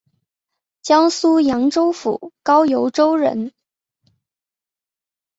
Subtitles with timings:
[0.81, 3.53] 江苏扬州府高邮州人。